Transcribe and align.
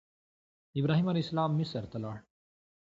ابراهیم 0.79 1.09
علیه 1.09 1.23
السلام 1.23 1.51
مصر 1.59 1.83
ته 1.91 1.97
لاړ. 2.03 2.17